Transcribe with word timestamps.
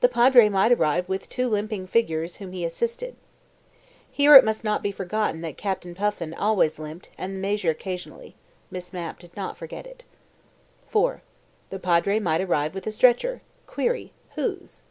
The 0.00 0.08
Padre 0.08 0.48
might 0.48 0.72
arrive 0.72 1.08
with 1.08 1.28
two 1.28 1.48
limping 1.48 1.86
figures 1.86 2.38
whom 2.38 2.50
he 2.50 2.64
assisted. 2.64 3.14
Here 4.10 4.34
it 4.34 4.44
must 4.44 4.64
not 4.64 4.82
be 4.82 4.90
forgotten 4.90 5.40
that 5.42 5.56
Captain 5.56 5.94
Puffin 5.94 6.34
always 6.34 6.80
limped, 6.80 7.10
and 7.16 7.32
the 7.32 7.38
Major 7.38 7.70
occasionally. 7.70 8.34
Miss 8.72 8.92
Mapp 8.92 9.20
did 9.20 9.36
not 9.36 9.56
forget 9.56 9.86
it. 9.86 10.02
IV. 10.92 11.20
The 11.70 11.78
Padre 11.78 12.18
might 12.18 12.40
arrive 12.40 12.74
with 12.74 12.88
a 12.88 12.90
stretcher. 12.90 13.40
Query 13.68 14.12
Whose? 14.34 14.82